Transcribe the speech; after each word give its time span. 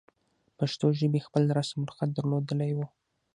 پښتو 0.57 0.85
ژبې 0.99 1.19
خپل 1.27 1.43
رسم 1.57 1.79
الخط 1.85 2.09
درلودلی 2.17 2.71
وو. 2.73 2.85